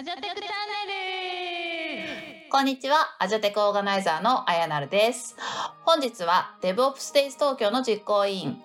[0.00, 0.40] アジャテクチャン
[0.88, 5.36] ネルこんにちは、アジャテクオーガナイザーのあやなるです。
[5.82, 8.62] 本日は DevOps Days 東京の実行委員、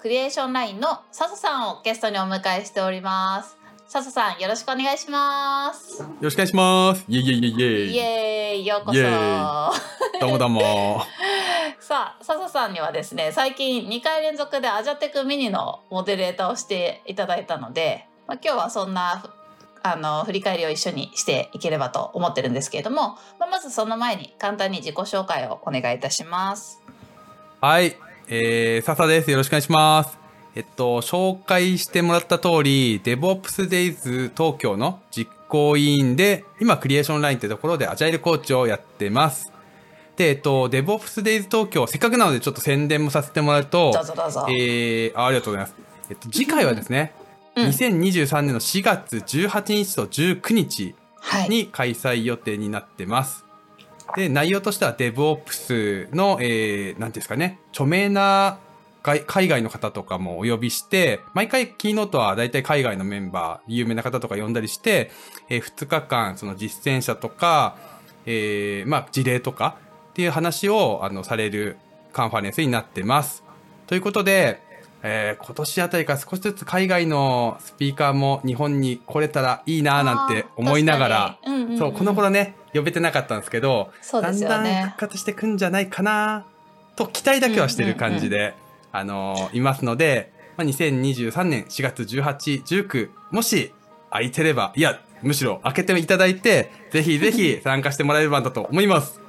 [0.00, 3.56] クリエーションラインの笹さんをゲストにお迎えしております。
[3.86, 6.02] 笹さん、よろしくお願いします。
[6.02, 7.04] よろしくお願いします。
[7.08, 7.94] イェイイェイイェイイェイ。
[7.94, 8.98] イエーイ、ようこそ。
[10.20, 11.06] どうもどうも。
[11.78, 19.22] さあ、笹さんにはですね、最近2回連続でアジャテクミニのモデレーターをしていただいたので、まあ、今日はそんな
[19.82, 26.80] あの振り返りを一緒にしていければと思ってるんですけれども、まあ、まずその前に簡単に自己紹介をお願いいたします。
[27.60, 27.96] はい、
[28.28, 29.30] えー、笹です。
[29.30, 30.18] よろしくお願いします。
[30.54, 39.50] えっと、紹介してもらった通り、DevOps Days 東京の実行委員で、今、クリエーションラインってところでアジャイルコーチをやってます。
[40.16, 44.46] で、えっと、DevOps Days 東京、せっかくなのでちょっと宣伝もさせてもらうと、どうぞどうぞ。
[44.50, 45.74] えー、あありがとうございます。
[46.10, 47.14] えっと、次回はですね、
[47.56, 51.48] うん2023年の4月18日と19日はい。
[51.48, 53.44] に開催予定になってます。
[54.16, 58.58] で、内容としては DevOps の、えー、なんですかね、著名な
[59.02, 65.10] 外海外の方とかもお呼びして、毎回キーノートは大体海外のメンバー、有名な方とか呼んだりして、
[65.48, 67.76] えー、2日間、その実践者とか、
[68.26, 69.76] えー、まあ、事例とか
[70.10, 71.76] っていう話を、あの、される
[72.12, 73.42] カンファレンスになってます。
[73.86, 74.60] ということで、
[75.02, 84.98] えー今年あたりから少しずつ海外のスピーカーも日本に来れたらいいななんて思いながら、うんうんうんそう、この頃ね、呼べてなかったんですけど、そうですよだんだんね復。
[84.98, 86.44] 活してくんじゃないかな
[86.96, 88.54] と期待だけはしてる感じで、
[88.92, 93.72] あのーいますので、まあ、2023年4月18、19、もし
[94.10, 99.20] 空いてれば、いや、むしろ開けていただいて、ぜひぜひ 参加してもらえればだと思います。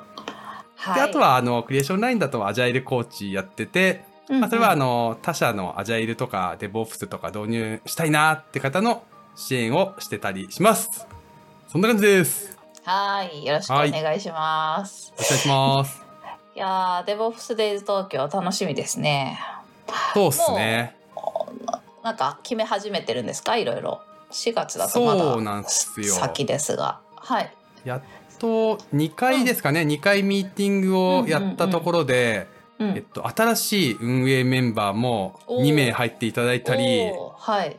[0.75, 0.95] はい。
[0.95, 9.03] で、あとは、あの、クリエーションラインだとアジャイルコーチやってて、うんうん、まあ、それはあの、他社のアジャイルとかデボオプスとか導入したいなって方の
[9.35, 11.07] 支援をしてたりします。
[11.67, 12.57] そんな感じです。
[12.83, 13.45] はい。
[13.45, 15.13] よろしくお願いします。
[15.17, 16.01] お願いします。
[16.55, 19.39] い、やー、DevOps Days 東京楽しみですね。
[20.13, 20.95] そうっすね。
[22.03, 23.55] なんか決め始めてるんですか？
[23.57, 24.01] いろいろ。
[24.31, 26.99] 4月だとまそうなんですよだ先ですが。
[27.15, 27.53] はい。
[27.85, 28.01] やっ
[28.39, 32.47] と2回ですかね、2回ミーティングをやったところで、
[32.89, 32.95] うん。
[32.97, 37.77] えっと、新しい運営メンバーもおー2名入っていただいたりはい。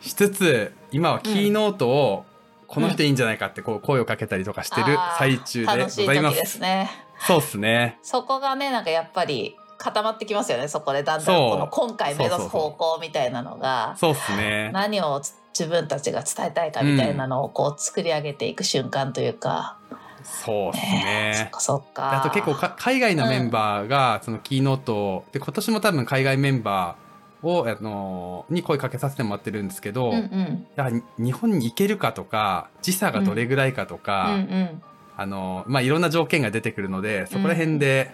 [0.00, 2.24] しつつ、今はキーノートを
[2.66, 6.36] この人いいんじゃないかってこう声をかけたりとかしてる最中でございます。
[6.36, 6.90] 時ですね。
[7.20, 7.98] そうっすね。
[8.02, 10.68] そこがね、なんかやっぱり固まってきますよね。
[10.68, 14.70] そこでだんだんこの今回目指す方向みたいなのが、そうっすね。
[14.72, 19.78] 何をつ自分たちが伝えたいかみたいなのをこう作り上げていく瞬間というか。
[20.24, 21.48] そうっすね。
[21.52, 22.18] かそっか。
[22.18, 30.66] あと結構か海外のメンバーがそのキーノートを、で今年も多分海外メンバーを、あのに声かけさせてもらってるんですけど、うんうん。
[30.76, 34.82] やはり日本に行けるかとか時差がどれぐらいかとうか、んうん。
[35.16, 38.10] あのまあいろんな条件が出てくるのでそこら辺で、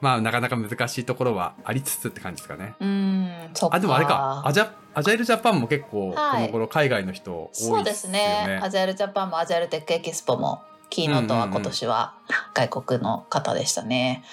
[0.00, 2.74] まあなかなか難しいところはありつつって感じですかね。
[2.80, 3.76] うん、そっか。
[3.76, 7.76] あでもあれかアジャアジャイルジャパンも結構こはいの頃海外の人多いですよね。
[7.76, 8.60] そうですね。
[8.62, 12.14] アジャイルジャパンもアジャイルテックエキスポもキーノートは今年は
[12.54, 14.24] 外国の方でしたね。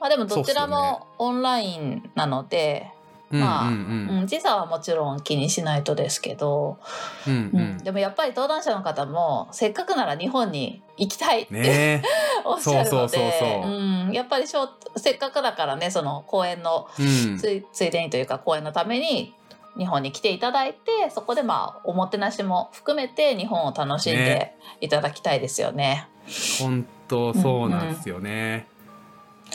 [0.00, 2.90] まあでもどちらもオンラインなので、
[3.30, 4.18] まあうんうん。
[4.20, 6.78] うん、時差はもちろん気にしないとですけど、
[7.26, 7.60] うんうん。
[7.60, 12.02] うんでもやっぱり登壇者の方もせっかくなら日本に行きたいって、ねえ。
[12.44, 17.38] おっしゃるので、やっぱりしょうせっかくだからねその公演のうん。
[17.38, 19.34] ついついでにというか公演のために
[19.80, 24.56] 日本に来ていただいてそこでまあおもてなしも含めて日本を楽しんでね。
[24.82, 26.06] いただきたいですよね。
[26.60, 28.66] 本当そうなんですよね。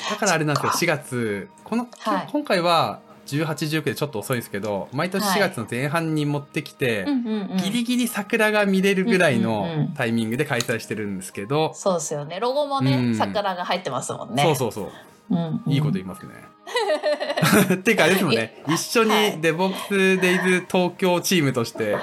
[0.09, 2.27] だからあれなんですよ、そっ4月、この、はい。
[2.31, 3.45] 今回は18、
[3.81, 5.39] 19でちょっと遅いんですけど、毎年はい。
[5.39, 7.57] 4月の前半に持ってきて、うんうんうん。
[7.57, 9.93] ギリギリ桜が見れるぐらいうんうんのうん。
[9.93, 12.39] タイミングで開催してるんですけど、そうですよね。
[12.39, 13.15] ロゴもね、うん。
[13.15, 14.43] 桜が入ってますもんね。
[14.43, 14.91] そうそうそう、
[15.31, 15.71] うんうん。
[15.71, 16.33] いいこと言いますね。
[17.73, 21.95] っていうかあれですもんね、一緒にはい DevOps Days 東京チームとして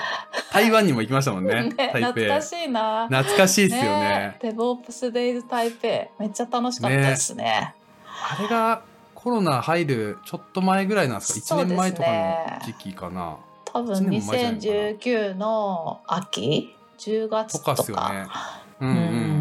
[0.52, 2.06] 台湾にも行きましたもんね、ね台北。
[2.12, 3.08] 懐かしいな。
[3.08, 4.36] 懐かしいっすよね。
[4.40, 5.88] デボープスデイズ台北
[6.18, 7.74] めっちゃ楽しかったですね。
[8.06, 8.82] あれが
[9.14, 11.46] コロナ入るちょっと前ぐらいなんですか？
[11.46, 13.36] そう ?1 ですね年前とかの時期かな。
[13.64, 18.26] 多分一年も前じゃないかな2019の秋？10月ととかかっすよね。
[18.80, 19.31] ううんんうん。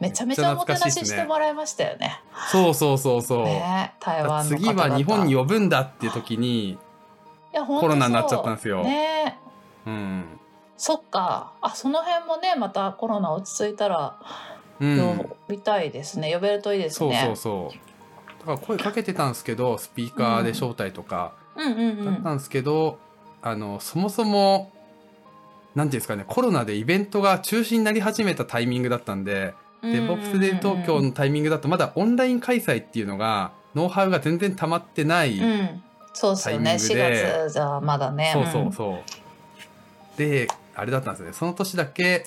[0.00, 2.20] めちゃめちゃおもてなししてもらいましたよね。
[2.50, 3.44] そうそうそうそう。
[3.44, 6.78] ね台湾次々は日本に呼ぶんだっていう時に、い
[7.52, 9.38] や本当コロナになっちゃったんですよね
[9.86, 10.24] うん。
[10.76, 14.16] そっかあその辺もねまたコロナ落ち着いたら
[14.80, 15.18] うん。
[15.18, 17.22] 呼びたいですね、呼べるといいですそうね。
[17.26, 18.40] そうそう。
[18.40, 22.98] だから声かけてたんですけど、スピーカーで招待とかうんうんうんだったんですけど、
[23.42, 24.72] あの、そもそも、
[25.74, 35.38] なんていうんですかね、コロナでイベントが中止になり始めたタイミングだったんで、デボプスデイ東京のタイミングだとまだオンライン開催っていうのが、ノウハウが全然溜まってない。
[35.38, 35.82] うん、
[36.12, 36.72] そうですよね。
[36.72, 38.30] 4タイミングで月じゃまだね。
[38.32, 39.02] そうそうそ
[40.16, 40.18] う。
[40.18, 41.32] で、あれだったんですよね。
[41.32, 42.24] その年だけ、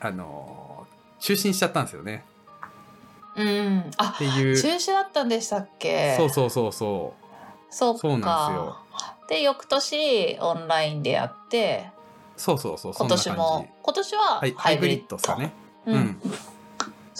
[0.00, 0.86] あの、
[1.20, 2.24] 中止にしちゃったんですよね。
[3.36, 3.48] うん。
[3.48, 3.90] うん。
[3.96, 4.60] あっ、ていう。
[4.60, 6.16] 中止だったんでしたっけ？
[6.18, 7.14] そうそうそうそ
[7.70, 7.74] う。
[7.74, 8.00] そうか。
[8.00, 8.76] そうなんですよ。
[9.28, 11.90] で、翌年オンラインでやって、
[12.36, 12.92] そうそうそう。
[12.94, 15.52] 今年も、今年はハイブリッドですかね。
[15.86, 15.92] う。
[15.92, 16.20] うんん。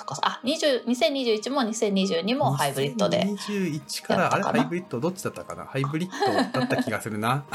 [0.01, 0.17] そっか。
[0.23, 3.25] あ、20 2021も2022もハイブリッドで。
[3.25, 5.65] 21から、あれハイブリッドどっちだったかな？
[5.67, 6.11] ハイブリッ
[6.53, 7.45] ドだった気がするな。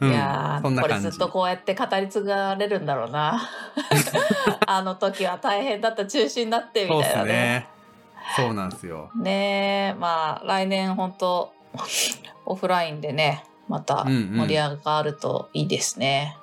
[0.00, 1.00] ういんやーこれ。
[1.00, 3.40] ずっとこうやって語り継がれるんだろうな。
[4.66, 7.32] あの時は大変だった中止になってみたいなね。
[7.32, 7.68] ね。
[8.36, 9.10] そうなんですよ。
[9.16, 11.52] ねえまあ来年本当
[12.44, 16.36] オフラインでねまたうんうん盛り上がるといいですね。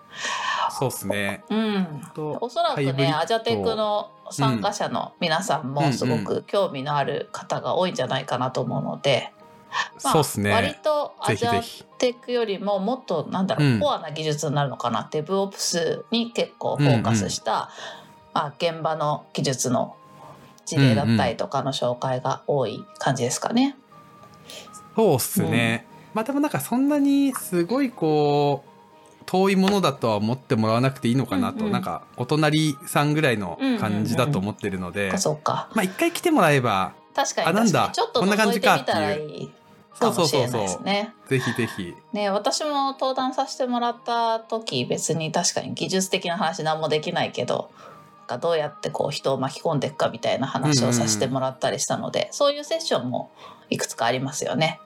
[0.71, 1.43] そうですね。
[1.49, 9.31] うん、とおそらくねアジャテクの参加者の皆さんもすごく興味のある方が多いんじゃないかなと思うので、
[10.03, 10.79] まあそうです割ね。
[10.83, 11.85] とアぜジャひぜひ。
[11.97, 17.69] テクよりももっとなんだろう、うんコアな技術になるのかなデブオプスに結構フォーカスした、
[18.33, 19.95] まあ、現場の技術の
[20.65, 23.77] 事例だったりとかの紹介が多い感じですかね。
[24.95, 25.85] そうっすね。
[26.13, 28.69] まあでもなんかそんなにすごいこう、
[29.35, 39.51] 遠いものだとは思ってもらわなくていいのかなと、うんうんなんかお隣さんぐらいの感じだと思ってるので、あそうかまあ一回来てもらえば、確かにあなんだ確かにちょっとこんな感じかっていうたらいい
[39.95, 40.61] そうそうそうそう。
[40.61, 41.13] ですね。
[41.27, 41.93] ぜひぜひ。
[42.13, 47.71] ね私も登壇させてもらった時別に確かに技術的な話何もできないけど
[48.19, 53.31] なんかどうやってこう人を巻き込んでいくかみたいな話をさせてもらったりしたので、そういうセッションも
[53.69, 54.79] いくつかありますよね。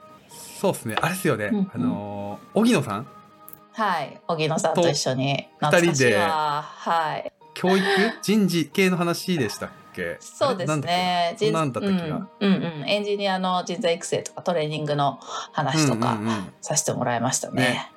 [0.60, 0.96] そうですね。
[1.02, 1.46] あれですよね。
[1.46, 3.08] うんうんあのー、荻野さん
[3.80, 4.20] はい。
[4.28, 5.48] 荻野さんと一緒に。
[5.60, 6.62] 懐かしいわ。
[6.62, 7.32] はい。
[7.54, 7.86] 教育
[8.22, 10.18] 人事系の話でしたっけ？
[10.20, 11.36] そうですね。
[11.40, 12.54] あれなんだったっけな、うん。
[12.54, 12.90] うんうん。
[12.90, 15.18] エンジニアの人材育成とかトレーニングの
[15.54, 16.54] 話とかうんうんうん。
[16.60, 17.62] させてもらいましたね。
[17.62, 17.92] ね。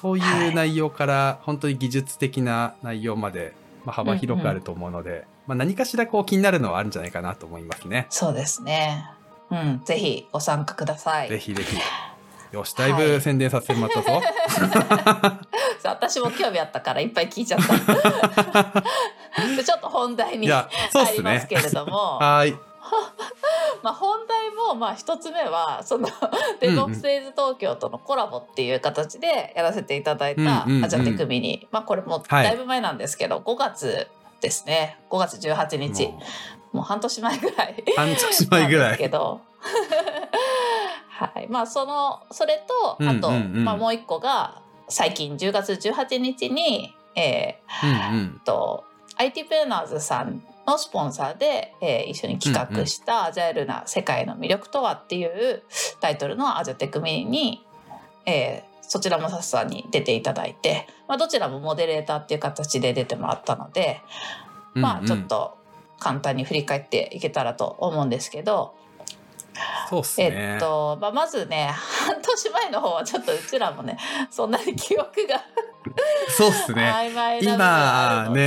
[0.00, 3.52] そういう内容から本当に技術的な内容まで、
[3.84, 8.06] まあ、幅広くあると思うので、まあ、何かしらこう気になるのはあるんじゃないかなと思いますね。
[8.08, 9.04] そうですね。
[9.50, 11.28] うん、ぜひご参加ください。
[11.28, 11.76] ぜひぜひ。
[12.52, 14.22] よし、だいぶはい宣伝させてもらったぞ。
[15.80, 18.82] そう私も興味あったからいっぱい聞いちゃった。
[19.56, 21.46] で ちょっと本題にいや、そうっすね入ります。
[21.46, 22.52] けれども、はーい。
[23.82, 26.08] まあ本題もまあ一つ目はその
[26.60, 34.08] デボプスエイズ東京とのコラボっていう形でやらせていただいたアジャテクミニ、まあこれもはいだいぶ前なんですけど、5月
[34.40, 34.98] ですね。
[35.10, 36.20] 5月18日、も
[36.72, 37.84] もう半年前ぐらい。
[37.86, 39.10] う半年前ぐらなんですけい。
[39.10, 39.40] ど
[41.26, 41.48] はい。
[41.48, 48.40] まあそのそれとあと、まあ、もう一個が最近10月18日に、えうんうん。
[48.42, 48.84] ー、と
[49.16, 55.64] IT プレーナーズさんのスポンサーで、えー一緒に企画した「アジャイルな世界の魅力とは」っていう
[56.00, 57.66] タイトルのアジャテクミニに、
[58.26, 64.00] えーそちらもさすさんに出ていただいて、まあ、どちらもモデレーターっていう形で出てもらったので、
[64.72, 65.58] まあちょっと
[65.98, 68.74] 簡単に振り返っていけたらと思うんですけど、
[69.88, 70.30] そうっすね。
[70.32, 73.98] えっと、まあ、まずね半年前の方はちょっとうちらもね
[74.30, 75.42] そんなに記憶が
[76.36, 76.82] そうっすね。
[76.82, 78.34] 曖昧な今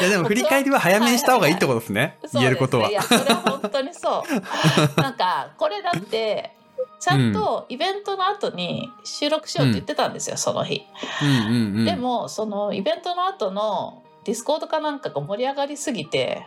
[0.00, 2.18] いやでも振り返りは早めにした方がいいってことですね。
[2.32, 2.90] 言えることは。
[2.90, 4.32] いやそれは本当にそう
[5.00, 6.54] なんかこれだって
[6.98, 10.86] ちゃんとイベントの後に収録しようって言ってたんですよ、その日、
[11.22, 11.84] うんうんうん。
[11.84, 16.46] でもそのイベントの後のディスコードかなんかが盛り上がりすぎて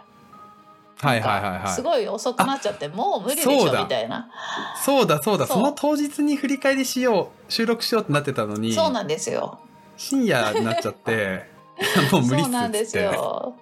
[0.98, 1.68] はいはいはいはい。
[1.70, 4.30] すごい遅くなっちゃってもう無理でしょみたいな。
[4.84, 5.22] そうだ。
[5.22, 5.48] そうだ。
[5.48, 9.60] その当日に振り返りしよう収録しようってなってたのにそうなんですよ。
[9.98, 11.46] 深夜になっちゃって
[12.12, 13.56] もう無理っすそうなんですよ。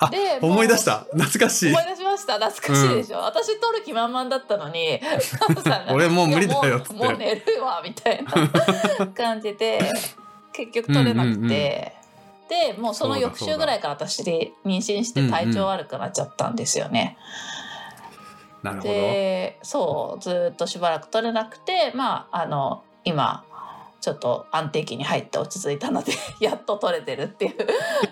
[0.00, 1.06] あで思い出した。
[1.12, 1.72] 懐かしい。
[1.72, 2.34] 思い出しました。
[2.34, 5.00] 懐かしいでしょ、私撮る気満々だったのに。
[5.90, 6.94] 俺もう無理だよっつって。
[6.94, 9.80] もうもう寝るわみたいな感じで
[10.52, 11.97] 結局撮れなくて、
[12.50, 17.18] うんうんうんでもうその翌週ぐらいから私で妊娠して体調悪くなっちゃったんですよね。
[18.62, 23.44] なるほどでそうずっとしばらく撮れなくてまああの今
[24.00, 27.56] ちょっと安定期に入って落ち着いたので やっと撮れてるっていう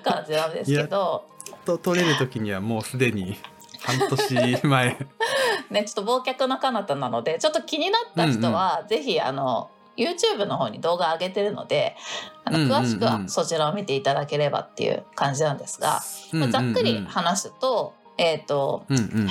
[0.05, 1.25] 感じなんですけど。
[1.65, 3.37] と撮れる時にはもうすでに
[3.83, 4.97] 半年前
[5.71, 11.97] ね、ちょっと忘却の彼方なのでちょっと気になった人は、ぜひあの YouTube の方に動画上げてるので
[12.45, 16.01] あの詳しくはそちらを見ていただければっていう感じなんですが、
[16.33, 16.53] うんうんうん。
[16.53, 19.29] ざっくり話すと,、えー、とうんうん。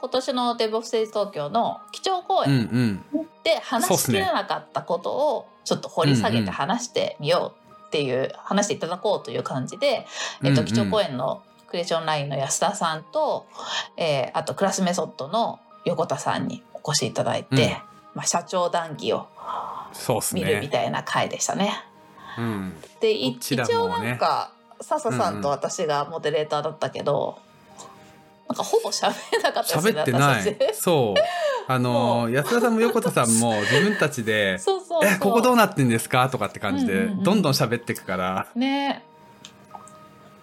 [0.00, 3.04] 今年のデブオフステージ東京の基調講演ん
[3.44, 10.06] で話しきれなかったことをちょっと掘り下げて話してみようっっていう話していただこうという感じで、
[10.42, 13.46] えっと、基調講演のクリエーションラインの安田さんと、
[13.98, 17.70] えーあとクラスメソッドの横田さんにお越しいただいて、うん。
[18.14, 19.26] まあ、社長談義を
[20.34, 20.68] 見るみね。
[20.68, 21.72] たいな回でしたね。
[22.38, 22.74] うん。
[23.00, 27.38] で一応なんか笹さんと私がモデレーターだったけど、
[28.48, 30.74] なんかほぼ喋れなかったですね喋ってない。
[30.74, 31.20] そう。
[31.68, 39.04] あもの安田さんも横田さんも自分たちで そうそうえここどうなってんですかとかって感じで、うんうんうんどんどん喋ってくからね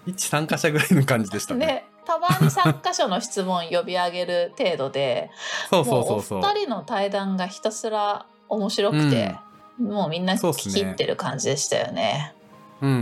[0.06, 1.66] 一参加者ぐらいの感じでしたね。
[1.66, 5.30] ねたまに3箇所の質問呼び上げる程度で
[5.70, 6.40] そうそうそうそう。
[6.40, 9.36] 二人の対談がひたすら面白くて、
[9.80, 12.34] もうみんなそうっすね聞き入ってる感じでしたよね。
[12.82, 12.94] うんう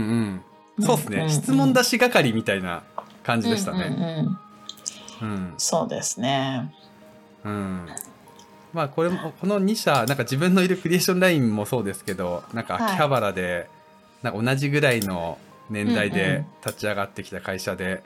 [0.82, 0.84] ん。
[0.84, 2.82] そうですね、んんん質問出し係みたいな
[3.24, 3.88] 感じでしたうんうね。
[3.88, 4.38] んうん
[5.20, 5.54] うん。
[5.58, 6.72] そうですね。
[7.44, 7.88] うん。
[8.72, 13.68] まあこれもこの2社なんか自分のいるクリエーションラインもそうですけどなんかはい秋葉原で、
[14.22, 15.38] なんか同じぐらいの
[15.70, 18.02] 年代うんうでん立ち上がってきた会社で、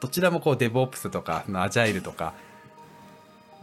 [0.00, 2.34] どちらもこうデブオプスとかアジャイルとか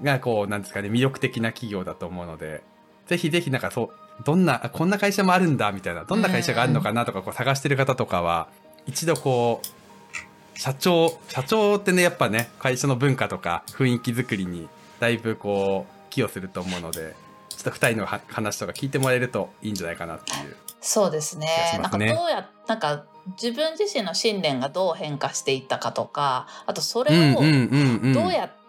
[0.02, 2.64] がこうなんですかね魅力的な企業だと思うので
[3.12, 8.48] ぜひぜひなんかそうどんなあこんな会社もあるんだみたいなどんな会社があるのかなとかこう探してる方とかは
[8.88, 14.70] 一度こう社長社長ってねやっぱね会社の文化とか雰囲気作りに
[15.02, 17.16] だいぶこう寄与すると思うので
[17.50, 20.56] ちょっと2人のは話とか聞いてもらえるといいんじゃないかなっていう。
[20.80, 21.48] そうですね。
[21.82, 23.04] なんかどうやなんか
[23.42, 28.14] 自分自身の信念がどう変化していったかとかあとそれをうんうんうんうん。
[28.14, 28.61] どうやって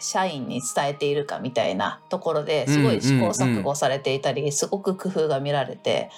[0.00, 6.10] 社員に伝えているかみたいなところですごい試行錯誤されていたりすごく工夫が見られて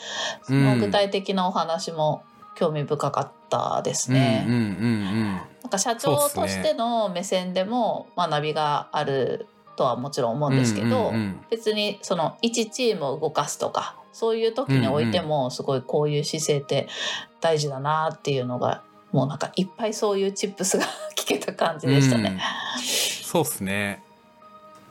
[0.43, 2.23] その具体的なお話も
[2.55, 4.45] 興味深かったですね。
[4.47, 11.41] うんうんうんなんか社長としての目線でも学びがあるとはもちろん思うんですけど、うんうんうん。
[11.51, 16.87] 別にその一チームを動かすとかそういう時においてもすごいこういう姿勢って
[17.41, 20.85] 大事だなっていうのがもうなんかいっぱいそういうチップスが
[21.17, 22.41] 聞けた感じでしたね。
[23.35, 24.01] そうっすね。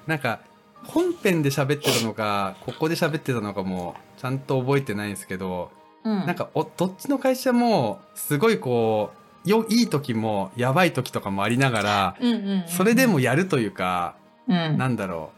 [0.06, 0.42] なんか
[0.84, 5.72] 本編で喋ってたのかここで喋ってたのかもちゃんと覚えてないんですけど、
[6.04, 6.26] うん。
[6.26, 9.12] なんかおどっちの会社もすごいこ
[9.46, 12.68] うよいい時もやばい時とかもありながら、うんうんうん。
[12.68, 14.16] それでもやるというか、
[14.50, 14.78] うん。
[14.78, 15.32] なんだろ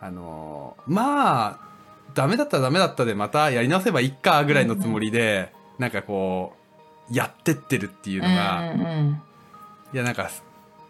[0.00, 0.04] う。
[0.04, 1.58] あのーまあ
[2.14, 6.52] ダメだったらダメだったでまたやり直せばいっかぐらいのつもりで、なんかこ
[7.10, 9.22] うやってってるっていうのが、うんうんうん。
[9.92, 10.30] いやなんか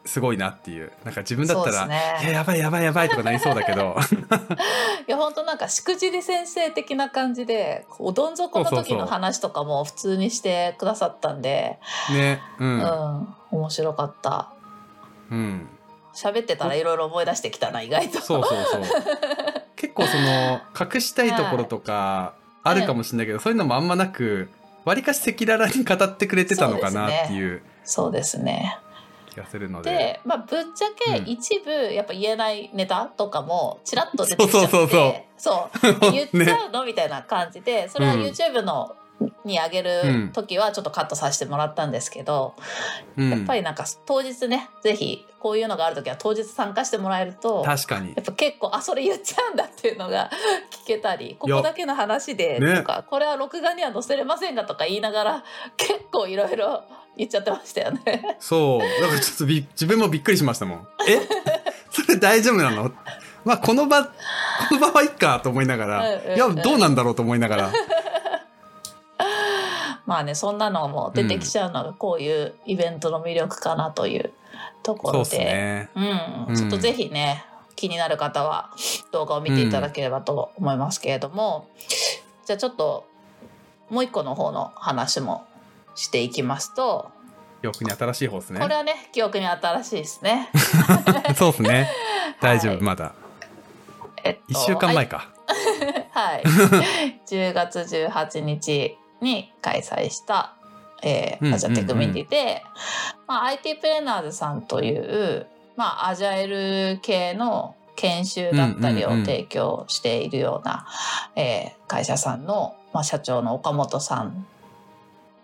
[0.06, 0.92] すすごいなっていう。
[1.04, 3.96] なんか自分だったら、ねいややばいやばいやばいとかなりそうだけど。
[5.06, 11.78] いや本当なんかしくじり先生的な感じでこうどん底の時の話とかも普通にしてくださったんで
[12.10, 14.52] ねううんん、面白かった。
[15.30, 15.68] うん。
[16.14, 18.20] 喋ってたらいろいろ思い出してきたな意外と。
[18.20, 18.82] そうそうそう。
[19.76, 22.32] 結構その隠したいところとか
[22.62, 24.48] あるかもしれないけど、そういうのもあんまなく
[24.86, 27.62] わりかし赤裸々に語ってくれてたのかなっていう。
[27.84, 28.78] そうですね
[29.36, 29.90] 気がするので。
[29.90, 31.28] で、まあ、ぶっちゃけうん。
[31.28, 34.70] 一部やっぱ言えないネタとかもちらっと出てきちゃって。
[34.70, 36.10] そうそうそうそう。
[36.12, 38.22] 言っちゃうの、みたいな感じでそれはうん。
[38.22, 38.96] YouTube の、
[39.44, 42.54] に上げる時はちょっとカットさせてもらったんですけど、
[43.16, 43.30] うん。
[43.30, 48.08] やっぱりなんか当日ねぜひこういうのがある時は当日参加してもらえると確かに。
[48.08, 50.30] やっぱ結構あそれ言っちゃうんだっていうのが
[50.84, 52.76] 聞けたりここだけの話でね。
[52.76, 55.44] とか、これは録画には載せれませんがとか言いながら
[55.76, 56.84] 結構いろいろ
[57.16, 58.36] 言っちゃってましたよね。
[58.38, 58.80] そう。
[59.02, 60.86] だからちょっとび自分もびっくりしましたもん。
[61.08, 61.20] え？
[61.90, 62.92] それ大丈夫なの？
[63.44, 64.10] まあこの場こ
[64.72, 66.36] の場はいっかと思いながら、うんうんうん。
[66.36, 67.72] いやどうなんだろうと思いながら。
[70.04, 74.32] まあねそんなのも出てきちゃうのがこういうイベントの魅力かなという
[74.82, 75.24] ところで。
[75.24, 75.88] そうね。
[75.94, 76.56] うん、うん。
[76.56, 77.44] ちょっとぜひね
[77.76, 78.70] 気になる方は
[79.10, 81.68] 動画を見ていただければと思いますけれども、
[82.44, 83.06] じゃあちょっと
[83.90, 85.44] もう一個の方の話も
[85.96, 87.10] していきますと、
[87.62, 88.60] 記憶に新しい方ですね。
[88.60, 90.50] これはね記憶に新しいですね。
[91.34, 91.90] そうですね。
[92.40, 93.14] 大丈夫、はいまだ。
[94.22, 95.28] えっと1週間前か、
[96.10, 96.42] はい、
[97.26, 100.54] 10月18日に開催した、
[101.02, 102.64] えー、うんアジャテクミニティで、
[103.26, 106.48] まあ、IT プレーナーズさんという、まあ、アジャイ
[106.94, 110.86] ル系の研修だったりを提供しているような、
[111.34, 114.46] えー会社さんの、まあ、社長の岡本さん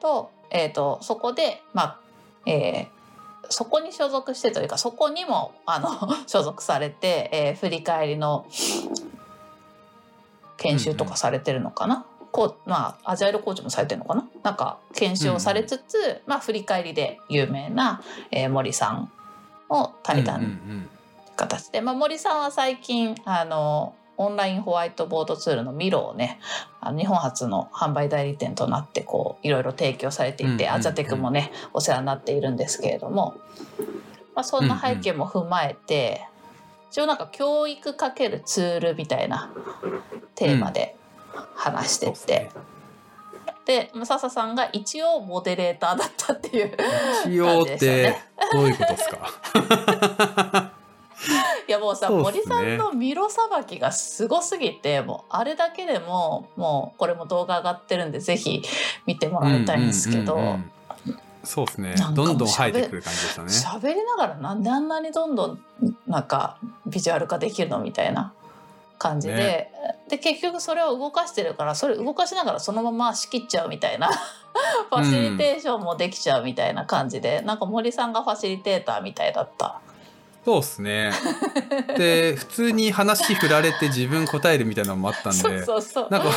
[0.00, 1.98] と,、えー、とそこで、まあ
[2.46, 3.02] えー
[3.48, 5.90] そこに所属してというかそこにもあの
[6.26, 8.46] 所属されて、えー振り返りの
[10.56, 14.26] 研修とかされてるのかな、こうまあアジャイルコーチもされてるのかな？
[14.42, 19.10] なんか研修をされつつ、まあ振り返りで有名な、えー森さん
[19.68, 20.90] を対談うんうん。
[21.36, 26.38] 形で、まあ、森さんは最近あのオンラインホワイトボードツールのミロをね
[26.96, 30.70] 日本初の販売代理店となってこういろいろ提供されていて、うんうんうん。
[30.74, 33.34] アジャテクもねお世話になっているんですけれども、
[34.34, 36.26] まあ、そんな背景も踏まえて、
[36.90, 39.50] 一応なんか教育かけるツールみたいな
[40.34, 40.96] テーマで
[41.54, 42.62] 話してて、そうですね
[43.64, 46.76] でまあ笹さんが一応モデレーターだったっていう
[47.26, 48.16] 一応って
[48.52, 50.72] どういうことですか？
[51.68, 52.16] いやもうさ、ね。
[52.16, 58.62] 森さんのミロさばきがすごすぎてもうあれだけでももうこれも動画上がってるんでぜひ
[59.06, 60.70] 見てもらいたいんですけど、うんうんうんうん。
[61.44, 61.94] そうですね。
[62.14, 63.48] どんどん生えてくる感じでしたね。
[63.48, 65.64] 喋りながらなんであんなにどんどん
[66.06, 68.32] なんかビジュアル化できるのみたいな
[68.98, 69.72] 感じで、ね。
[70.08, 74.10] で結局それを動かしてるからそれ動かしながらそのまま仕切っちゃうみたいな。
[74.90, 79.80] ファシリテーションもできちゃうみたいな感じで、なんか森さんがファシリテーターみたいだった。
[80.44, 81.12] そうですね。
[81.96, 86.08] で普通に話振られて自分答えるみたいなのもあったんそうでそうそう。
[86.10, 86.28] なんか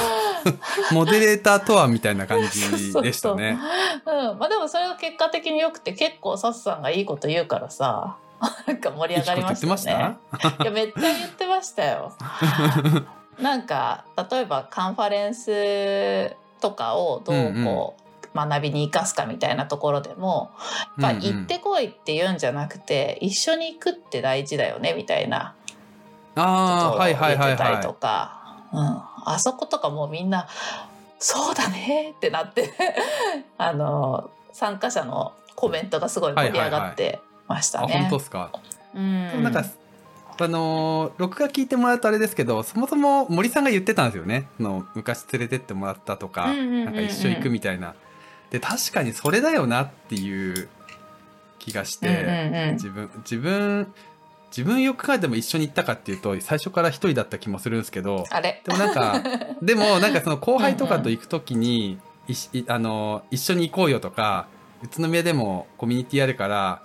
[0.93, 3.57] モデレーターとはみたいな感じでしたね。
[4.05, 8.17] うん、まあでもそれが結果的に良くて結構サスさんがいいこと言うからさ
[8.67, 10.15] なんか盛り上がりましたよ
[10.59, 12.13] いいやめっちゃ言ってましたよ。
[13.41, 18.04] なんか例えばカンファレンスとかをどうこう
[18.35, 20.51] 学びに生かすかみたいなところでも、
[21.01, 21.23] やっぱうんうん。
[21.23, 25.55] 行ってこいって言うんじゃなくて一緒に行くって大事だよねみたいな。
[26.35, 30.47] ことを言ああはいはいはいってたりとはか、うん、あそことかもうみんな
[31.17, 32.73] 「そうだね」ってなって。
[33.57, 37.93] あの参加者のコメントがすごい盛り上がってましいあたね。
[37.93, 38.51] 本当ですか？
[38.93, 39.43] うん。
[39.43, 39.63] なんか、
[40.39, 44.47] あのー録画聞いてもらうとあれですけどそもそも森さんが言ってたんですよね。
[44.57, 46.85] その昔連れてってもらったとか、うんうんうんうん。
[46.85, 47.95] なんか一緒行くみたいな
[48.55, 50.69] で確かにそれだよなっていう
[51.59, 52.73] 気がして、うんうんうん。
[52.75, 53.93] 自分自分
[54.49, 58.61] 自分よく考えても一緒に行ったかっていうと最初から一人だった気もするんですけどあれ？
[58.65, 59.21] でもなんか
[59.61, 64.47] でもなんかその後輩とかと行く時にいしいあの一緒に行こうよとか
[64.83, 66.81] 宇都宮でもコミュニティあるから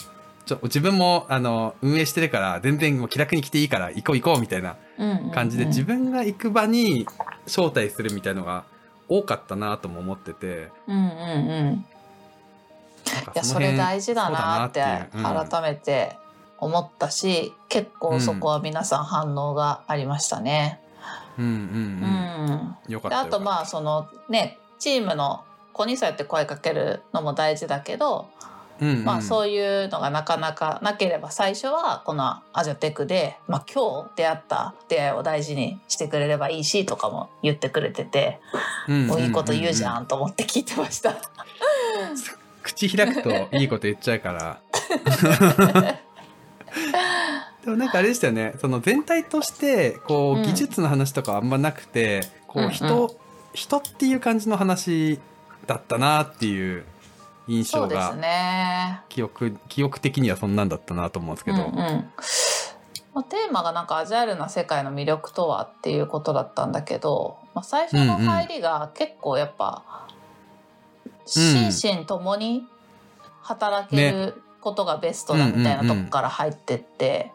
[0.46, 4.76] ちょ自分もあの運営してるから全然もう気楽に来ていいから行こう行こうみたいな
[5.32, 7.06] 感じで自分が行く場に
[7.46, 8.64] 招待するみたいのが
[9.10, 10.70] 多かったなとも思ってて。
[10.86, 11.84] うんうんうん。
[13.04, 16.16] いやそれ大事だなって改めて
[16.58, 20.80] 思ったし、結構そこは皆さん反応がありましたね。
[21.36, 21.56] ううんうん。
[21.56, 22.54] うん。
[22.54, 23.22] んよかった。
[23.22, 25.42] であとまあそのねチームの
[25.72, 28.28] 子にそうやって声かけるのも大事だけど、
[28.80, 29.04] うんうん。
[29.04, 38.40] まあそういうのがなかなかなければ最初はこのアジャテクで、まあ、今日出会った出会いを大事にしてくれればいいしとかも言ってくれてて、
[38.88, 41.16] うんうんうんもういいこと言うじゃんと思って聞いてました。
[42.62, 44.60] 口開くといいこと言っちゃうから。
[47.64, 48.54] でもなんかあれでしたよね。
[48.60, 52.72] その全体としてこうんう技術の話とかあんまなくて、こうんううん。
[52.72, 53.16] 人、
[53.52, 55.20] 人っていう感じの話
[55.66, 56.84] だったなっていう
[57.50, 59.02] 印象そうですがね。
[59.08, 61.74] 記憶記憶的にはそんなんだったなと思うんですけど、うんうん。
[63.12, 70.06] まあ、テーマがなんかアジャイルな世界の魅力とはっていうことだったんだけど、まあ、最初の入りが結構やっぱ
[71.26, 71.66] 心
[71.98, 72.64] 身ともに
[73.42, 77.32] 働けることがベストだみたいなとこから入ってって、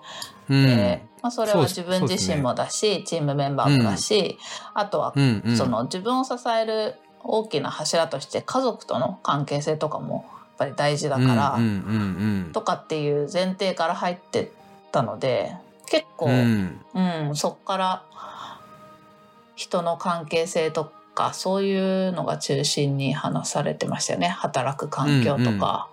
[0.49, 4.37] うんでまあ、それは自分自身もだし、チームメンバーもだし、
[4.75, 5.57] あとはうんうん。
[5.57, 6.95] その自分を支える
[7.27, 11.55] 大きな柱として家族との関係性とかもやっぱり大事だから。
[11.57, 14.47] うんうんうんとかっていう前提から入ってっ
[14.91, 15.53] たので
[15.87, 18.03] 結構、ううんんそっから
[19.55, 24.27] 人の関係性とかそういうのが中心に話されてましたよね。
[24.27, 25.89] 働く環境とか、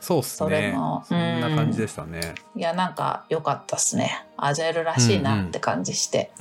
[0.00, 4.24] そうっすそれそんな感じでしたね、いやなんか良かったっすね。
[4.36, 6.32] アジャイルらしいなって感じして、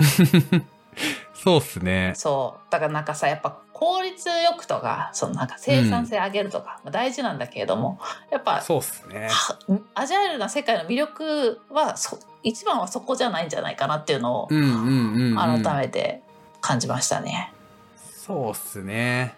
[1.42, 2.12] そうっすね。
[2.16, 2.72] そう。
[2.72, 7.98] だからなんかさやっぱ効率よくとかそのなんか生産性上げるとか、まあ大事なんだけれども
[8.30, 9.30] やっぱそうっすね。
[9.30, 9.58] は
[9.96, 16.22] アジャイルな世界の魅力はそ一番はそこじゃないんじゃないかなっていうのをうんうんうん、うん、改めて
[16.60, 17.54] 感じましたね。
[17.98, 19.34] そうっすね。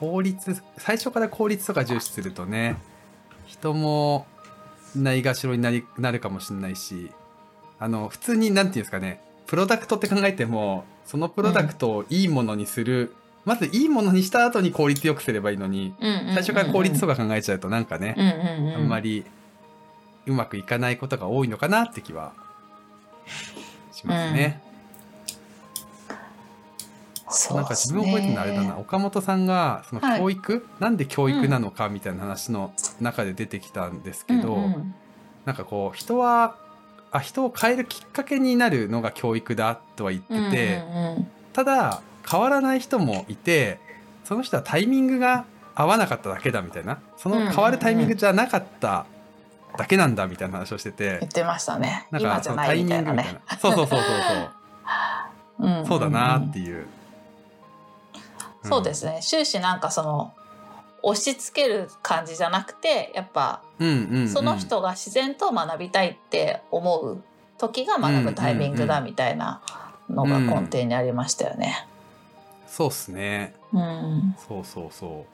[0.00, 2.76] 効率最初から効率とか重視するとね
[3.46, 4.26] 人も
[4.96, 7.12] ないがしろになりなるかもしれないし
[7.78, 19.24] あの普通になんていうんですかねプロダクトって考えてもそのプロダクトをいいものにする、まずいいものにした後に効率よくすればいいのに最初から効率とか考えちゃうとなんかね、うんうんうん、あんまり
[20.26, 22.32] うまくいかないことが多いのかなって気は
[23.92, 24.62] しますね。
[27.28, 28.78] そうなんか自分覚えてるのあれだな。
[28.78, 30.20] 岡本さんがそのはい。
[30.20, 34.94] 教育、なんで教育なのかみたいな話の中で出てきたんですけど、うんうん。
[35.44, 36.56] なんかこう人は
[37.14, 43.78] あ人を変えるきっかけになるのが教育だとは言ってて、うんうんただ変わらない人もいて
[44.24, 45.44] その人はタイミングが
[45.76, 46.98] 合わなかっただけだみたいな。
[47.16, 49.06] その変わるタイミングじゃなかった
[49.76, 51.28] だけなんだみたいな話をしてて言。
[51.28, 52.08] ってましたね。
[52.10, 53.40] なんかそのタイミングみたいな。
[53.58, 54.00] そうそうそうそう
[55.58, 55.66] そう。
[55.68, 55.78] うん。
[55.78, 56.86] んんそうだなっていう。
[58.64, 59.20] そうですね。
[59.22, 60.32] 終始なんかその
[61.06, 63.62] 押し付ける感じじゃなくてやっぱ
[64.32, 67.22] その人が自然と学びたいって思う
[67.58, 69.60] 時が学ぶタイミングだみたいな
[70.08, 71.86] のが根底にありましたよね。
[72.66, 73.54] そうっすね。
[73.72, 75.26] うん、そうそうそ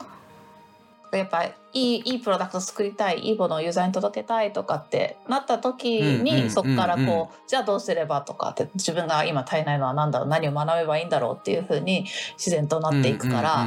[1.13, 1.17] う。
[1.17, 12.05] やっぱいいいいプロダクト作りたいいいものをユーザーに届けたいとかってなった時にそこからこう、じゃあどうすればとかって自分が今足りないのは何だろう何を学べばいいんだろうっていうふうに
[12.37, 13.65] 自然となっていくから、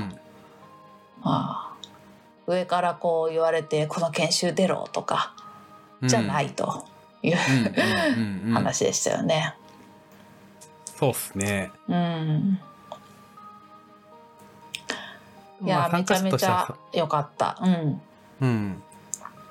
[1.23, 1.74] まあ、
[2.47, 5.35] 上からこう言われてこの研修出ろとか
[6.03, 6.85] じゃないと
[7.23, 9.55] いう、うんうんうんうん話でしたよね。
[10.97, 12.59] そうっすねうん、
[15.63, 17.59] いや、まあめちゃめちゃ良かった。
[17.61, 18.01] うん、
[18.41, 18.83] うん。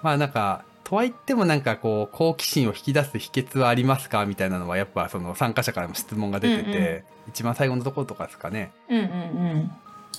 [0.01, 4.25] まあなんか、とはいってもなんかこう、好奇心を引き出す秘訣はありますか？
[4.25, 8.71] みたいなのはやっぱその参加者からも質問が出てて、うんう一番最後のところとかですかね。
[8.89, 9.71] うん、うん、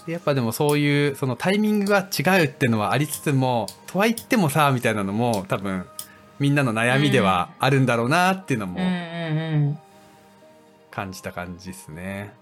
[0.06, 5.86] でやっぱでもそういうそのタイミングが違うっていうのはありつつも、とはいってもさ、みたいなのも多分
[6.38, 8.90] みんなの悩みではあるんだろうなっていうのうん、うん、もう
[9.70, 9.78] ん。
[10.90, 12.32] 感じた感じですね。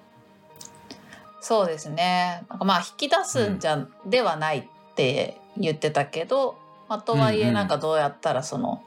[1.41, 2.45] そうですね。
[2.49, 6.57] なんかまあ引き出すんじゃ、ではないって言ってたけど、
[6.89, 8.83] まあ、とはいうんうんえなんかどうやったらその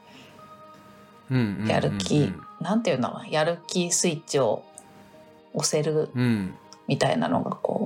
[1.30, 4.64] うんうんうんうんやる気、なんていうんだろうなやる気スイッチを
[5.54, 6.54] 押せるうん。
[6.88, 7.85] みたいなのがこうんうんうんう。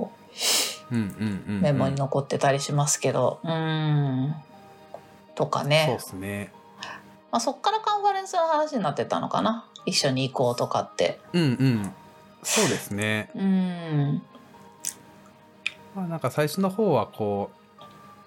[0.91, 4.35] メモに残ってたりしますけど、うーん
[5.35, 6.51] とかそうねですね。
[7.31, 11.19] まあ、そっからカンファレンスの話になってたのかな一緒に行こうとかって。
[11.33, 11.93] うんうん。
[12.43, 13.29] そうですね。
[13.35, 14.21] うん
[15.95, 17.51] まあ、なんか最初の方はこ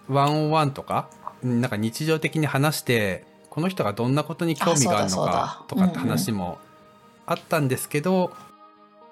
[0.08, 1.08] うワンオンワンとか
[1.42, 6.58] なんか日常的に話してこの人がどんなことに興味があるのかとかって話も
[7.26, 8.32] あったんですけど、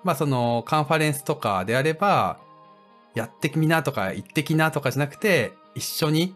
[0.05, 2.39] まあそのカンファレンスとかであれば
[3.15, 6.35] やってみなとか行ってきなとかじゃなくて一緒に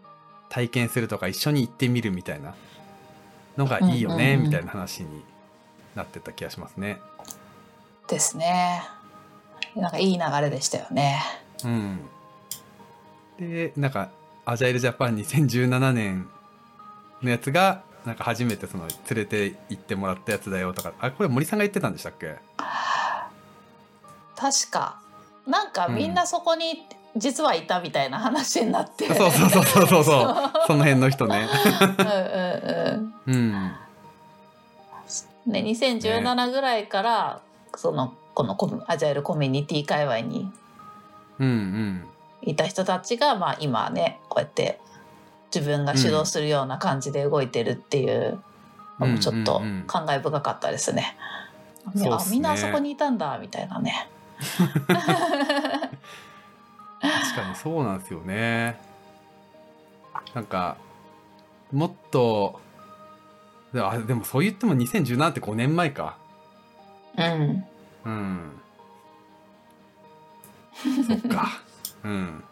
[0.49, 2.55] 体験するとか一緒に行ってみるみたいな
[3.57, 5.23] のがいいよね、みたいな話に
[5.95, 6.99] なってた気がしますね。
[8.07, 8.83] ですね。
[9.75, 11.19] なんかいい流れでしたよね。
[11.63, 11.99] うん、
[13.39, 14.09] でなんか
[14.45, 16.29] 「アジャイルジャパン2017年」
[17.21, 22.37] のやつがなんか初めてその連れて行ってもらったやつだよとかあこれ森さんが言ってたんでしたっけ？
[24.35, 25.01] 確か
[25.47, 30.35] なんかみんなそこに実はいたみたいな話になって、そうそうそうそうそうそう。
[30.67, 31.47] その辺の人ね。
[31.97, 33.51] うんうんうんうん。
[35.51, 37.39] ね2017ぐらいから、
[37.75, 38.55] そのこの
[38.87, 40.51] アジャイルコミュニティ界隈に
[41.39, 42.07] うんうん。
[42.41, 44.79] いた人たちが、まあ、今ねこうやって
[45.53, 48.39] 自分が主導するような感じで動いてるっていう
[48.99, 49.63] のもちょっとうん。
[49.63, 51.17] うんうん感慨深かったですね。
[51.95, 52.29] そうっすね。
[52.29, 54.09] あみんなあそこにいたんだみたいなね。
[56.99, 58.79] 確かにそうなんですよね。
[60.33, 60.77] なんか
[61.71, 62.59] もっと
[63.73, 66.17] でもあでもそう言っても2017って5年前か。
[67.17, 67.65] うん
[68.05, 68.51] うん。
[71.07, 71.61] そっか。
[72.03, 72.43] うん。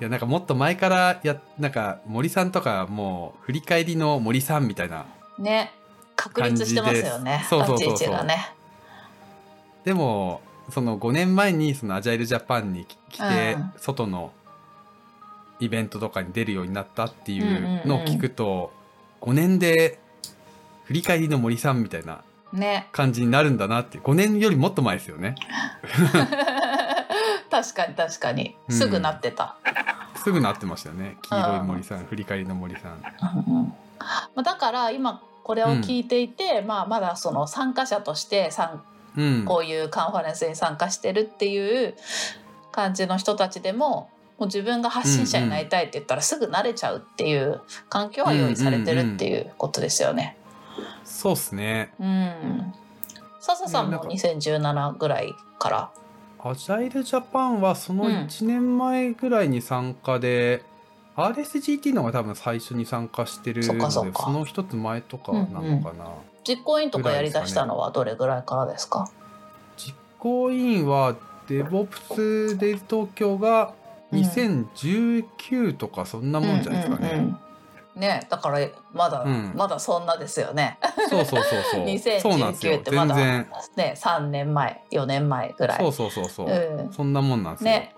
[0.00, 5.04] いや、なんかもっと前からや、なんか森さんとかもう振り返りの森さんみたいな。
[5.38, 5.72] ね
[6.16, 8.52] 確立してますよねそうそうそうそう立ちね。
[9.84, 10.40] でも、
[10.70, 13.72] その5年前にそのアジャイルジャパンに来て、うん。
[13.76, 14.32] 外の
[15.60, 18.72] イベントとかに出るようになったっていうのを聞くと、
[19.20, 19.98] 5年で
[20.84, 22.88] 振り返りの森さんみたいなね。
[22.92, 24.02] 感じになるんだなっていう。
[24.02, 25.34] 5年よりもっと前ですよね。
[27.50, 28.56] 確かに確かに。
[28.68, 28.76] うん。
[28.76, 29.56] すぐなってた。
[30.16, 31.16] すぐなってましたよね。
[31.22, 33.74] 黄色い森さん、振り返りの森さん。
[34.36, 38.82] うだから今これを聞いていて、まあ、まだその参加者として参
[39.16, 39.44] うん。
[39.44, 41.94] こういうカンファレンスに参加してるっていう
[42.72, 50.36] 感じの人たちでももう自分が発信者になりたいって言ったらすぐ慣れちゃうっていう環境は用意されてるっていうことですよね。
[51.04, 51.92] そうっすね。
[52.00, 52.74] うん。
[53.40, 55.90] 笹さんもねなんか2017ぐらいから。
[56.42, 60.64] アジャイルジャパンはそのうん1年前ぐらいに参加で、
[61.16, 66.06] RSGT のが多分最初に参加してるのでその一つ前とかなのかな、
[66.46, 69.10] 実行委員とかやりだしたのはどれぐらいからですか？
[69.76, 71.14] 実行委員は
[71.48, 73.74] DevOps デイズ東京が
[74.12, 77.40] 2019とかそんなもんじゃないですかね、うんうんうん
[77.96, 78.58] ねだから
[78.92, 80.78] まだ、うんまだそんなですよね。
[81.10, 82.20] そうそうそうそう。
[82.20, 82.82] そうなんです2019よっ。
[82.82, 83.16] てまだ。
[83.16, 85.78] ね3年前4年前ぐらい。
[85.78, 86.46] そうそうそうそう。
[86.46, 87.70] うんそんなもんなんですよ。
[87.70, 87.94] ね。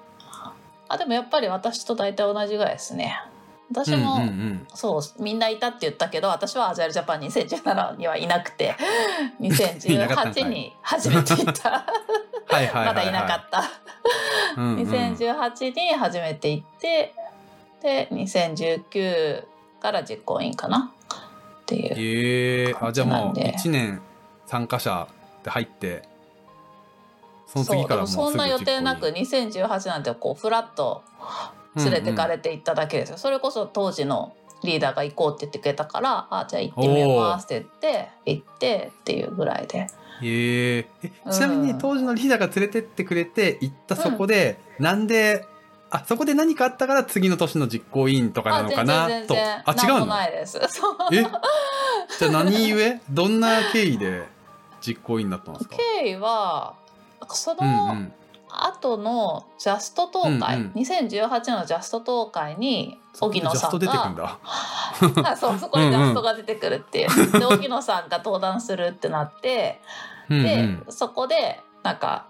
[0.88, 3.20] あでもやっぱり私と大体同じぐらいですね。
[3.72, 4.66] 私も、うんうんうん。
[4.74, 8.76] そうみんないたって言ったけど私はアジャイルジャパン2017にはいなくて
[9.40, 11.70] いなかったんかい2018に初めて行った。
[11.70, 11.84] は
[12.50, 12.86] いはいはい、はい。
[12.86, 13.64] まだいなかった、
[14.56, 14.88] うんうん。
[14.88, 17.14] 2018に初めて行って
[17.82, 19.44] で2019
[19.80, 20.92] から実行委員かな？
[21.62, 22.76] っていうええ。
[22.80, 23.58] あじゃあもう感じなんで。
[23.58, 24.02] 1年
[24.46, 25.08] 参加者
[25.44, 26.02] で入って
[27.46, 31.02] その次からもうそんな予定なく実行2018なんてこうフラッと
[31.76, 39.86] 連れてかれて行っただけですよ、それこそ当時のリーダーが行こうって言ってくれたからあじゃあ行ってみますって言って行ってっていうぐらいで。
[40.22, 40.78] え。
[40.78, 45.44] ええちなみにうん当時のリーダーが連れてってくれて行ったそこで、なんで
[45.90, 49.08] あそこで何かあったから次の年の実行委員とかなのかな？
[49.26, 50.06] とあ違うの？
[50.06, 50.58] ないです。
[51.12, 51.22] え？
[52.18, 53.00] じゃあ何故？
[53.10, 54.22] どんな経緯で
[54.80, 55.76] 実行委員だったんですか？
[55.76, 56.74] 経緯は
[57.30, 58.12] そうんうのん
[58.52, 60.72] 後のジャスト東海、うんうん。
[60.72, 69.80] 2018のジャスト東海に荻野さんジャスト出てくんが そうそこにジャストが出てくるっていう、で 荻野さんが登壇するってなって
[70.28, 70.86] うんで、うん。
[70.88, 72.26] そこでなんか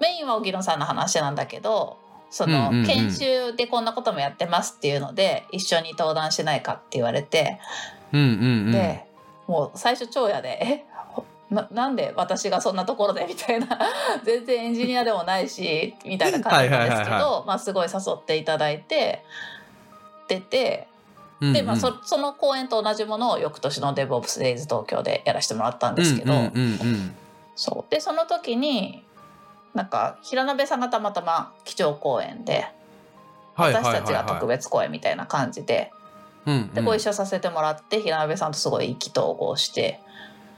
[0.00, 1.96] メインは荻野さんの話なんだけど
[2.30, 2.86] その、うんうんうん。
[2.86, 7.60] 研修でこんなこともやってますっていうので一緒に登壇しないかって言われて、
[8.12, 8.30] うんうんう
[8.68, 8.72] ん。
[8.72, 9.06] で
[9.46, 10.91] もう最初超やで「え
[11.52, 13.24] ななんで私がそんなところで?
[13.28, 13.78] 」みたいな。
[14.24, 19.24] 全然エンジニアでもないしみたいな感じなんですけどまあすごい誘っていただいて
[20.28, 20.88] 出て
[21.40, 26.32] で、まあ、そその公演と同じものを翌年の DevOps Days 東京でやらせてもらったんですけど。
[27.54, 27.92] そう。
[27.92, 29.04] でその時に
[29.74, 32.66] なんか平鍋さんがたまたま基調講演で
[33.56, 35.92] 私たちが特別講演みたいな感じで
[36.74, 40.00] でご一緒させてもらって平鍋さんとすごい意気投合して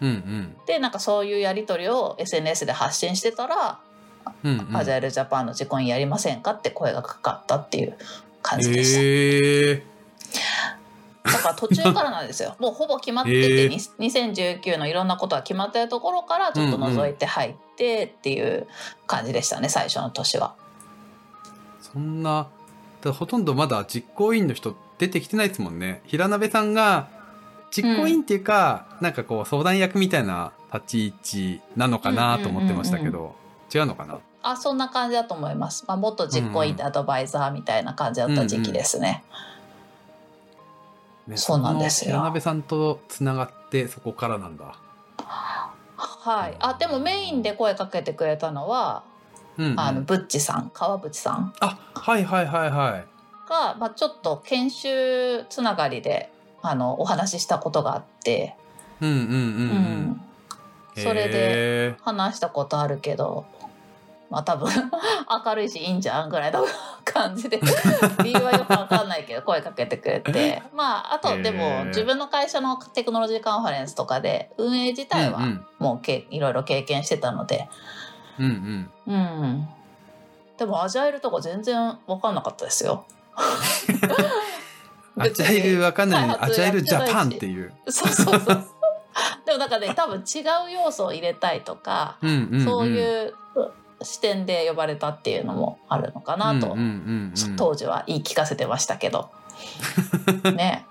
[0.01, 0.57] うんうん。
[0.67, 3.79] でなんかそういうやり取りを SNS で発信してたら
[4.43, 4.77] うんうん。
[4.77, 7.97] アジャイルジャパンの実行委員やりませんかって声がかかったっていう
[8.43, 9.01] 感じでした。
[9.01, 9.95] へえ
[11.25, 12.55] だから途中からなんですよ。
[12.61, 13.69] もうほぼ決まってて、えー。
[13.69, 18.67] に2019のいろんなことが決まってるところからちょっと覗いて入ってっていう
[19.07, 20.55] 感じでしたね、最初の年は。
[21.81, 22.49] そんな
[23.13, 26.03] ほとんどまだ実行委員の人出てきてないですもんね。
[26.07, 27.09] 平鍋さんが
[27.75, 33.35] 実行委員っていうか、なんかこう相談役みたいな立ち位置なのかなと思ってましたけど、
[33.75, 34.19] 違うのかな？
[34.43, 39.25] あそんな感じだと思います、まあ、元実行委員でアドバイザーみたいな感じだった時期ですね、
[41.27, 42.11] ねそうなんですよ。
[42.11, 44.77] その平鍋さんとつながってそこからなんだ、
[45.17, 46.57] はい。
[46.61, 49.03] あでもメインで声かけてくれたのは、
[49.57, 49.81] うんうん。
[49.81, 50.71] あのブッチさん。
[50.75, 51.55] 川淵さん。
[51.61, 53.07] あはいはいはいはい。
[53.49, 56.31] が、まあ、ちょっと研修つながりで
[56.67, 58.57] あのお話ししたことがあって、
[59.01, 59.31] うんうんうんう
[60.97, 61.03] うん。
[61.03, 63.45] それでへ話したことあるけど
[64.31, 64.71] まあ多分
[65.45, 66.65] 明るいしいいんじゃんぐらいの
[67.05, 67.61] 感じで。
[68.25, 70.63] 理由はよくわかんないけど声かけてくれて。
[70.73, 75.67] まああとでも自分の会社のテクノロジーカンファレンスとかで運営自ー体はうん。
[75.79, 77.69] もうけいろいろ経験してたので。
[78.39, 79.15] うんうん。
[79.15, 79.69] うん。
[80.57, 83.05] でもアジャイルとか全然わかんなかったですよ。
[85.17, 86.37] アジャイルわかんない。
[86.41, 87.73] アジャイルジャパンっやていう。
[87.89, 88.65] そうそうそう
[89.47, 93.35] でもなんかね多分違う要素を入れたいとか、うんうんうん、そういう
[94.03, 99.31] 視点で呼ばれたっていうのもあるのかなと、うんうんうんうん当時は言い聞かせてましたけど。
[100.57, 100.85] ね、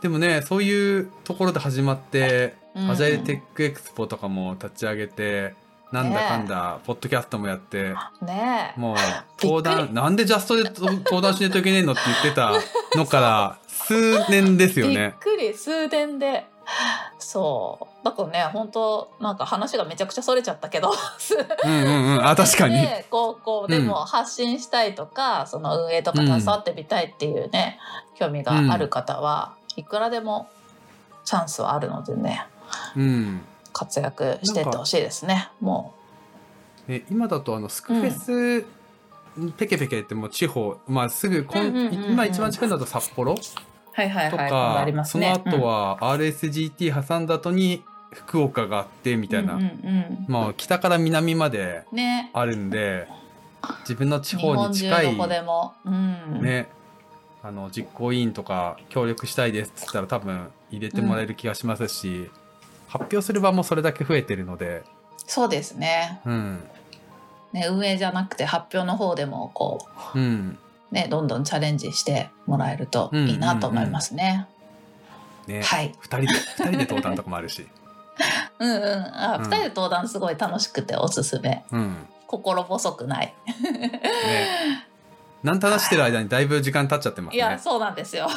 [0.00, 2.90] でもねそういうところで始まって、うん。
[2.90, 5.54] アジャイルテックエクスポとかも立ち上げて
[5.92, 8.80] なんだかんだ、ポッドキャストもやってねえ。
[8.80, 8.96] もう
[9.42, 12.52] 登壇なんでジャストでと登壇しないといけねえのって言ってた
[12.98, 15.14] のから数年ですよびっね。
[15.18, 16.46] くり数年で。
[17.18, 18.04] そう。
[18.04, 20.92] だからね本当なんか話がめちゃくちゃそれちゃったけど。
[21.64, 22.26] うんうんうん。
[22.28, 22.74] あ確かに。
[22.80, 27.78] でこうこうでも発信したいとか、その運営とか携わってみたいっていうね、
[28.18, 30.48] 興味がある方はいくらでも
[31.24, 32.46] チャンスはあるのでね。
[32.94, 33.40] うん
[33.72, 35.50] 活躍してってほしいですね。
[35.60, 35.94] も
[36.88, 38.66] ね、今だとあのスクフェス、
[39.56, 42.12] ペケペケってもう地方、まあ、すぐこん、うんうんうんうん。
[42.12, 43.44] 今一番近いのだと札幌とう
[43.92, 45.06] はいはい。
[45.06, 50.24] その後は RSGT 挟んだ後に福岡があってみたいな、うんうんうん。
[50.28, 52.30] まあ北から南までうんね。
[52.32, 53.06] あるんで
[53.80, 56.68] 自分の地日方に近いどこでも、うん、ね。
[57.42, 62.30] あの実行委員とか協力したいですっつったら多分入れてもらえる気がしますし、
[62.88, 64.82] 発表する場もそれだけ増えてるので、
[65.26, 66.20] そうですね。
[66.24, 66.64] うん。
[67.52, 70.58] ね運営じゃなくて発表の方でもこうん、
[70.90, 74.46] うねどんどんチャレンジしてもらえるといいなと思いますね。
[75.46, 75.94] ね、はい。
[75.98, 77.66] 二人で二人で登壇とかもあるし、
[78.58, 78.82] うんうん。
[79.14, 79.44] あ、うん。
[79.44, 81.64] 二人で登壇すごい楽しくておすすめ。
[81.70, 81.96] うん、
[82.26, 83.34] 心細くない。
[84.26, 84.87] ね。
[85.42, 87.36] なんと話してる間にだいぶ時間経っちゃってますね。
[87.36, 88.28] いやそうなんですよ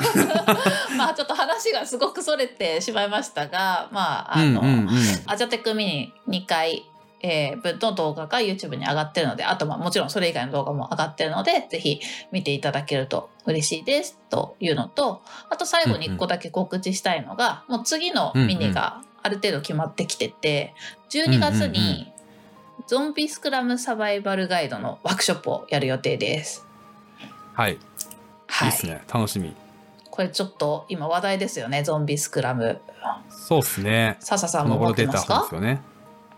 [0.98, 4.88] まあちょっと話がすごくそれてしまいましたがまああの、うんうんうん。
[5.26, 6.86] アジャテックミニ2回、
[7.22, 12.00] えー分の動画が YouTube に上がってるのであとまあもちろんそれ以外の動画も上がってるのでぜひ
[12.32, 20.74] 見ていただけると嬉しいですというのとあと最後に1個だけ告知したいのが、もう次のミニがある程度決まってきてて
[21.10, 22.12] 12月うんうんうんに
[22.88, 26.66] ゾンビスクラムサバイバルガイドのワークショップをやる予定です。
[27.54, 27.80] はい、い
[28.48, 29.02] はいいっすね。
[29.14, 29.56] 楽しみ。
[30.10, 32.82] これちょっと今話題ですよねゾンビスクラム。
[33.30, 34.18] そうっすね。
[34.20, 35.46] 笹さんも持ってますか？
[35.50, 35.82] すよね。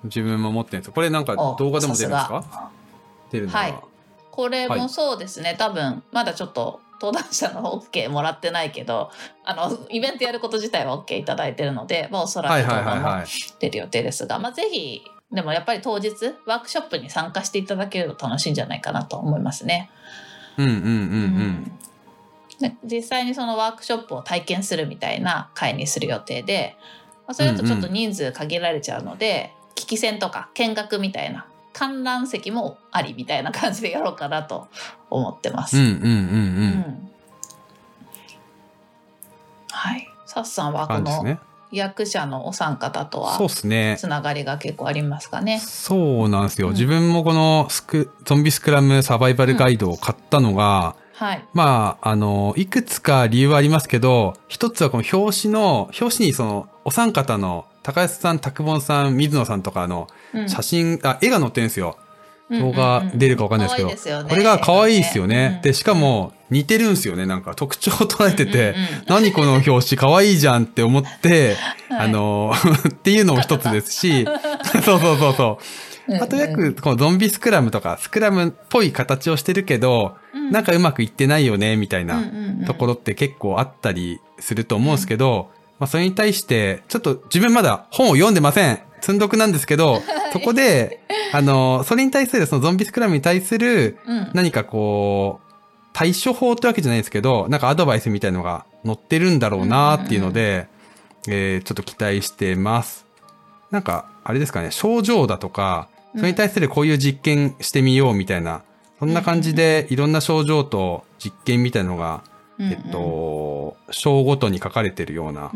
[0.03, 0.93] 自分も持ってるんですよ。
[0.93, 2.71] これなんかお動画でも出るんですさか
[3.31, 3.59] 出るのは。
[3.59, 3.75] はい
[4.33, 9.11] これもそうですね、多分まだちょっと登壇者の OK もらってないけど
[9.45, 13.27] あのイベントやること自体は OK いただいてるので、まあ、おそらくはい動画もはいはいはい。
[13.59, 16.09] 出る予定ですが、まあ、ぜひでもやっぱり当日
[16.47, 19.91] ワークショップに参加していただけると楽しいんじゃないかなと思いますね。
[20.57, 21.79] うんうんうんうん。
[22.59, 26.75] で実際にそのワークショップを体験するみたいな会にする予定で、
[27.27, 34.67] まあ、それだとちょっと人数限られちゃうので、聞き戦とか見学みたいな観覧席もありみたいな感じでやろうかなと
[35.09, 35.77] 思ってます。
[35.77, 36.07] うんうんうんうん。
[36.07, 37.09] うん
[39.75, 40.07] はい。
[40.27, 41.37] サッさんはこの。
[41.73, 43.97] 役者のお三方とはそうっすね。
[43.99, 45.59] つながりが結構ありますかね。
[45.59, 46.67] そうなんですよ。
[46.67, 51.45] うん自分もこのスク、ゾンビスクラムサバイバルガイドを買ったのが、はい。
[51.53, 61.97] まあ、あの、いくつか理由はありますけど、一つはこの表紙の、表紙にその、お三方の、高安さん、拓本さん、水野さんとかのうん写真、あ、絵が載ってるんですよ。
[62.49, 64.29] うん動画出るかわかんないですけど可愛いですよね。
[64.29, 65.59] これが可愛いですよね。
[65.63, 65.99] で、しか、うん。
[65.99, 67.25] も、似てるんですよね。
[67.25, 69.03] なんか特徴を捉えてて、うんうんうん。
[69.07, 71.55] 何この表紙可愛いじゃんって思って、
[71.89, 71.99] はい。
[71.99, 72.53] あの、
[72.89, 74.25] っていうのも一つですし、
[74.83, 75.59] そうそうそうそ
[76.07, 76.15] う。
[76.21, 80.15] あとよく、このゾンビスクラムとか、スクラムっぽい形をしてるけど、
[80.51, 82.21] なんかうまくいってないよね、みたいな
[82.67, 88.79] ところって結構あったりすると思うんですけど、まあそれに対して、ちょっと自分まだ本を読んでません。
[88.99, 90.01] 積んどくなんですけど、
[90.31, 91.01] そこで、
[91.33, 94.31] あの、それに対する、そのゾンビスクラムに対する、うん。
[94.33, 95.53] 何かこう、
[95.91, 100.67] 対処法ってわけじゃないですけど、なんかアドバイスみたいのが載ってるんだろうなっていうので、
[101.27, 103.05] えーちょっと期待してます。
[103.71, 108.61] なんか、あれですかね、症状だとか、それに対するこういう実験してみようみたいな、
[108.99, 112.23] そんな感じでいろんな症状と実験みたいのが、
[112.59, 115.51] えっと、章ごとに書かれてるような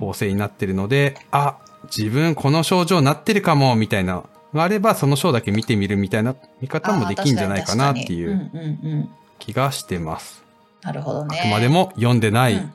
[0.00, 1.58] 構成になってるので、あ、
[1.94, 10.44] 自分この症状なってるかも、みたいなのがあれば、その章だけ見てみるみたいな見方もできんじゃないかなっていう気がしてます。
[10.82, 11.40] なるほどね。
[11.40, 12.72] あくまでも読んでないうん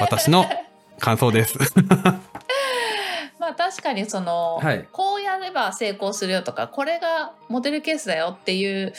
[0.00, 0.44] 私の
[0.98, 1.58] 感想です。
[3.38, 8.92] まあ確かにその、はいこうやれば成功するよとかこれがモデルケースだよっていう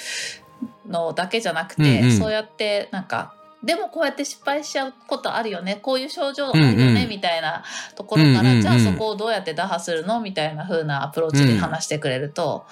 [0.87, 3.33] のだけじゃなくて、うんうんそうやってなんか
[3.63, 5.79] でもこうやって失敗しちゃうことあるよね。
[5.81, 7.09] こういう症状あるよね、うんうん。
[7.09, 7.63] みたいな
[7.95, 8.61] ところから、うんうんうん。
[8.61, 12.65] じゃあそこをどうやって打破するのみたいな風なアプローチで話してくれると、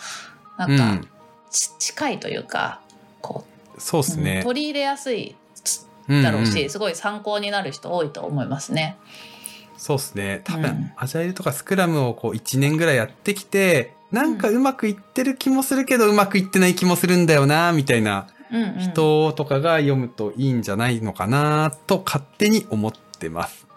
[0.58, 1.08] なんか、うん。
[1.50, 2.82] ち近いというか
[3.22, 3.46] こ
[3.78, 4.38] う、そうですね。
[4.38, 5.36] うん取り入れやすい
[6.10, 8.98] うんだろうし、うんすごい参考になる人多いと思いますね。
[9.78, 10.42] そうですね。
[10.44, 10.92] 多分、うん。
[10.98, 18.41] アジャイルとかスクラムをこう1年ぐらいやってきて、なんかうまくいってる気もするけど、うまくいってない気もするんだよな、みたいなうんうん
[18.78, 23.68] 人とかが読むといいんじゃないのかな、と勝手に思ってます。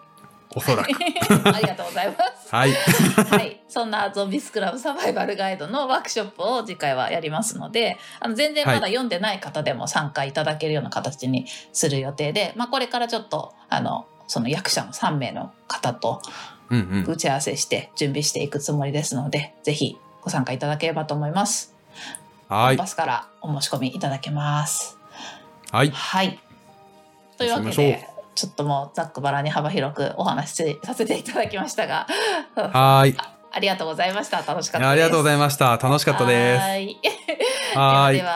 [0.55, 0.89] おそらく。
[1.53, 2.53] ありがとうございます。
[2.55, 2.71] はい。
[2.71, 16.21] はい、そんなゾンビスクラムサバイバルガイドのワークショップを次回はやりますので、あの全然まだ読んでない方でも参加いただけるような形にする予定で、まあこれからちょっとあのその役者の3名の方と
[16.69, 17.11] うんうん。
[17.11, 21.74] 打ち合わせして準備していくつもりですので、ぜひご参加いただければと思います。
[22.49, 22.87] はいコンパ。
[22.87, 24.97] スからお申し込みいただけます。
[25.71, 25.91] はい。
[25.91, 26.39] はい。
[27.37, 32.07] というわけで、ちょっともうざっくばらんに幅広くお話しさせていただきましたが、
[32.55, 33.11] はい。
[33.11, 33.15] い
[33.51, 34.41] ありがとうございました。
[34.41, 34.81] 楽しかったです。
[34.83, 35.77] やありがとうございました。
[35.77, 36.61] 楽しかったです。
[36.61, 36.97] はい。
[37.73, 38.29] ではでは。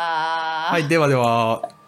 [0.72, 0.88] はい。
[0.88, 1.78] ではでは。